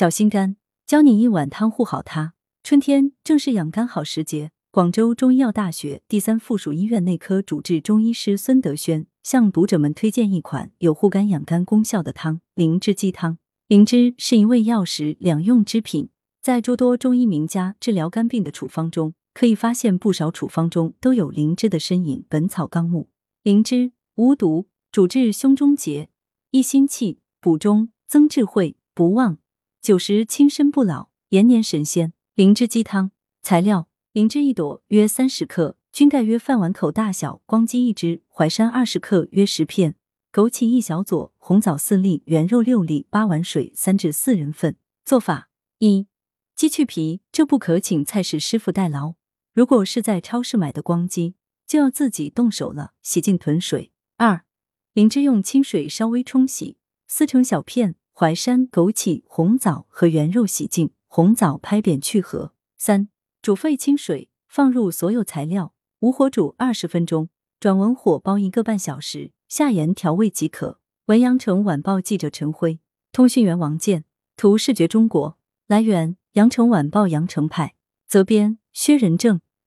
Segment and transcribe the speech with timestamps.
[0.00, 0.56] 小心肝，
[0.86, 2.32] 教你一碗汤护好它。
[2.62, 4.50] 春天正是养肝好时节。
[4.70, 13.36] 广州中医药大学第三附属医院内科主治中医师孙德轩向读者们推荐一款有护肝养肝功效的汤——灵芝鸡汤。
[13.68, 16.08] 灵芝是一味药食两用之品，
[16.40, 22.20] 在诸多中医名家治疗肝病的处方中，可以发现不少处方中都有灵芝的身影。
[22.26, 23.02] 《本草纲目》：
[23.42, 26.08] 灵芝无毒，主治胸中结、
[26.52, 29.36] 益心气、补中、增智慧、不忘。
[29.90, 32.12] 九十轻身不老，延年神仙。
[32.36, 33.10] 灵芝鸡汤
[33.42, 39.96] 材料：灵芝一朵约三十克，菌盖约饭碗口大小，光鸡一只，淮山二十克约十片，
[40.32, 44.76] 枸杞一小撮，红枣四粒，圆肉六粒，八碗水，三至四人份。
[45.04, 46.06] 做法：一、
[46.54, 49.14] 鸡去皮，这不可请菜市师傅代劳。
[49.52, 51.34] 如果是在超市买的光鸡，
[51.66, 53.90] 就要自己动手了，洗净囤水。
[54.18, 54.44] 二、
[54.92, 56.76] 灵芝用清水稍微冲洗，
[57.08, 57.96] 撕成小片。
[58.20, 62.52] 淮山、枸杞、红枣和圆肉洗净，红枣拍扁去核。
[62.76, 63.08] 三、
[63.40, 70.80] 煮沸清水，放入所有材料，无火煮二十分钟，转文火煲一个半小时，下盐调味即可。
[71.06, 72.78] 文阳城晚报记者陈辉，
[73.10, 74.04] 通讯员王健，
[74.36, 75.38] 图视觉中国。
[75.66, 77.74] 来源：阳城晚报阳城派，
[78.06, 79.40] 责编：薛仁正。